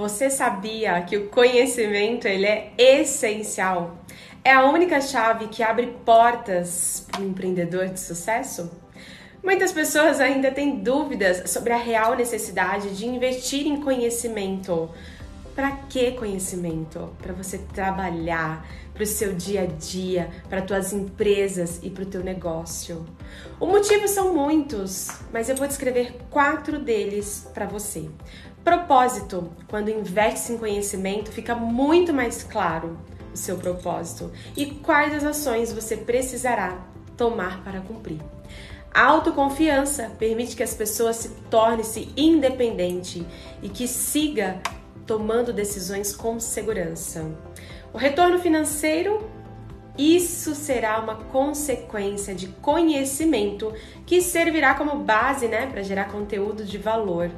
Você 0.00 0.30
sabia 0.30 0.98
que 1.02 1.14
o 1.18 1.28
conhecimento 1.28 2.26
ele 2.26 2.46
é 2.46 2.72
essencial? 2.78 3.98
É 4.42 4.50
a 4.50 4.64
única 4.64 4.98
chave 4.98 5.48
que 5.48 5.62
abre 5.62 5.88
portas 6.06 7.06
para 7.06 7.20
um 7.20 7.28
empreendedor 7.28 7.86
de 7.86 8.00
sucesso? 8.00 8.70
Muitas 9.44 9.72
pessoas 9.72 10.18
ainda 10.18 10.50
têm 10.50 10.76
dúvidas 10.76 11.50
sobre 11.50 11.74
a 11.74 11.76
real 11.76 12.16
necessidade 12.16 12.96
de 12.96 13.06
investir 13.06 13.66
em 13.66 13.78
conhecimento. 13.78 14.88
Para 15.54 15.72
que 15.88 16.12
conhecimento? 16.12 17.10
Para 17.20 17.32
você 17.32 17.58
trabalhar, 17.58 18.66
para 18.94 19.02
o 19.02 19.06
seu 19.06 19.34
dia 19.34 19.62
a 19.62 19.66
dia, 19.66 20.30
para 20.48 20.62
tuas 20.62 20.92
empresas 20.92 21.80
e 21.82 21.90
para 21.90 22.04
o 22.04 22.06
teu 22.06 22.22
negócio. 22.22 23.04
O 23.58 23.66
motivo 23.66 24.06
são 24.06 24.34
muitos, 24.34 25.08
mas 25.32 25.48
eu 25.48 25.56
vou 25.56 25.66
descrever 25.66 26.16
quatro 26.30 26.78
deles 26.78 27.48
para 27.52 27.66
você. 27.66 28.08
Propósito. 28.62 29.50
Quando 29.68 29.88
investe 29.88 30.52
em 30.52 30.58
conhecimento, 30.58 31.30
fica 31.30 31.54
muito 31.54 32.12
mais 32.12 32.42
claro 32.42 32.98
o 33.32 33.36
seu 33.36 33.56
propósito 33.56 34.30
e 34.56 34.66
quais 34.66 35.14
as 35.14 35.24
ações 35.24 35.72
você 35.72 35.96
precisará 35.96 36.84
tomar 37.16 37.62
para 37.64 37.80
cumprir. 37.80 38.20
A 38.92 39.04
autoconfiança 39.04 40.10
permite 40.18 40.56
que 40.56 40.62
as 40.62 40.74
pessoas 40.74 41.16
se 41.16 41.28
tornem-se 41.48 42.12
independente 42.16 43.24
e 43.62 43.68
que 43.68 43.86
siga 43.86 44.60
tomando 45.10 45.52
decisões 45.52 46.14
com 46.14 46.38
segurança. 46.38 47.28
O 47.92 47.98
retorno 47.98 48.38
financeiro, 48.38 49.28
isso 49.98 50.54
será 50.54 51.00
uma 51.00 51.16
consequência 51.16 52.32
de 52.32 52.46
conhecimento 52.46 53.74
que 54.06 54.22
servirá 54.22 54.74
como 54.74 55.00
base 55.00 55.48
né, 55.48 55.66
para 55.66 55.82
gerar 55.82 56.12
conteúdo 56.12 56.64
de 56.64 56.78
valor. 56.78 57.28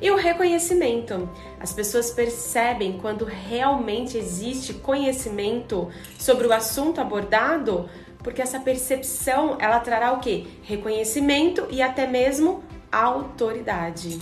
E 0.00 0.08
o 0.08 0.14
reconhecimento. 0.14 1.28
As 1.58 1.72
pessoas 1.72 2.12
percebem 2.12 3.00
quando 3.00 3.24
realmente 3.24 4.16
existe 4.16 4.74
conhecimento 4.74 5.90
sobre 6.16 6.46
o 6.46 6.52
assunto 6.52 7.00
abordado, 7.00 7.90
porque 8.18 8.40
essa 8.40 8.60
percepção 8.60 9.56
ela 9.58 9.80
trará 9.80 10.12
o 10.12 10.20
que? 10.20 10.46
Reconhecimento 10.62 11.66
e 11.72 11.82
até 11.82 12.06
mesmo 12.06 12.62
autoridade. 12.92 14.20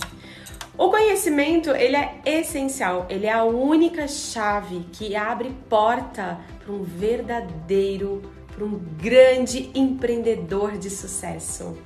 O 0.79 0.89
conhecimento, 0.89 1.71
ele 1.71 1.97
é 1.97 2.21
essencial, 2.25 3.05
ele 3.09 3.25
é 3.25 3.33
a 3.33 3.43
única 3.43 4.07
chave 4.07 4.85
que 4.93 5.13
abre 5.13 5.53
porta 5.67 6.39
para 6.57 6.71
um 6.71 6.83
verdadeiro, 6.83 8.21
para 8.55 8.63
um 8.63 8.79
grande 8.97 9.71
empreendedor 9.75 10.77
de 10.77 10.89
sucesso. 10.89 11.77